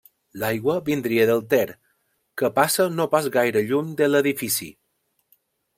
[0.43, 1.67] L'aigua vindria del Ter,
[2.43, 4.71] que passa no pas gaire lluny de l'edifici.